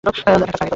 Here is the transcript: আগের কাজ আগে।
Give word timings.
আগের 0.03 0.23
কাজ 0.23 0.41
আগে। 0.45 0.69